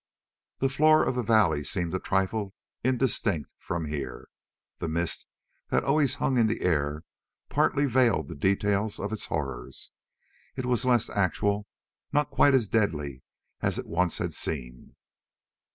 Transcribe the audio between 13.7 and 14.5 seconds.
it once had